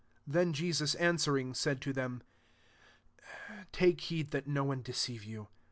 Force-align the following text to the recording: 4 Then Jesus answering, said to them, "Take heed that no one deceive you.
4 0.25 0.33
Then 0.33 0.53
Jesus 0.53 0.95
answering, 0.95 1.53
said 1.53 1.79
to 1.81 1.93
them, 1.93 2.23
"Take 3.71 4.01
heed 4.01 4.31
that 4.31 4.47
no 4.47 4.63
one 4.63 4.81
deceive 4.81 5.23
you. 5.23 5.49